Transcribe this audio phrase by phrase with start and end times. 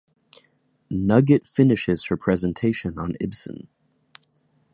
[0.89, 3.67] Nugget finishes her presentation on Ibsen.